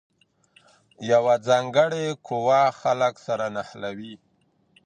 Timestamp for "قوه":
2.27-2.61